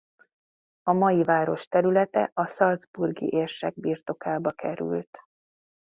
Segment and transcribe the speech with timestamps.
[0.81, 5.17] A mai város területe a salzburgi érsek birtokába került.